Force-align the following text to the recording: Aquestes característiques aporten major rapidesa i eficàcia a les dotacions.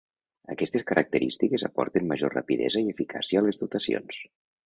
Aquestes 0.53 0.85
característiques 0.91 1.65
aporten 1.67 2.09
major 2.13 2.35
rapidesa 2.37 2.83
i 2.87 2.93
eficàcia 2.95 3.43
a 3.43 3.47
les 3.49 3.63
dotacions. 3.65 4.19